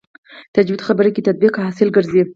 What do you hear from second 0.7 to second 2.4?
خبره کې تطبیق حاصل ګرځي.